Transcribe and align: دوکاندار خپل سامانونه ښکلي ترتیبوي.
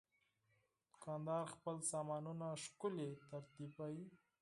دوکاندار 0.89 1.43
خپل 1.55 1.75
سامانونه 1.91 2.47
ښکلي 2.63 3.09
ترتیبوي. 3.29 4.05